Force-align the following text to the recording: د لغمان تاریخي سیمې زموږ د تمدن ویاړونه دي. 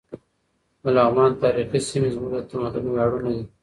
د 0.81 0.83
لغمان 0.97 1.31
تاریخي 1.43 1.79
سیمې 1.89 2.09
زموږ 2.15 2.29
د 2.33 2.35
تمدن 2.49 2.85
ویاړونه 2.87 3.29
دي. 3.35 3.43